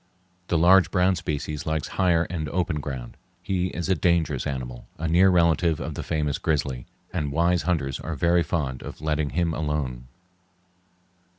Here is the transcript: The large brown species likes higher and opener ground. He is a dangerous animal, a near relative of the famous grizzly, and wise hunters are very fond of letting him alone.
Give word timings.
The 0.47 0.57
large 0.57 0.89
brown 0.89 1.15
species 1.15 1.67
likes 1.67 1.89
higher 1.89 2.23
and 2.23 2.49
opener 2.49 2.79
ground. 2.79 3.17
He 3.43 3.67
is 3.67 3.87
a 3.87 3.93
dangerous 3.93 4.47
animal, 4.47 4.87
a 4.97 5.07
near 5.07 5.29
relative 5.29 5.79
of 5.79 5.93
the 5.93 6.01
famous 6.01 6.39
grizzly, 6.39 6.87
and 7.13 7.31
wise 7.31 7.61
hunters 7.69 7.99
are 7.99 8.15
very 8.15 8.41
fond 8.41 8.81
of 8.81 8.99
letting 8.99 9.29
him 9.29 9.53
alone. 9.53 10.07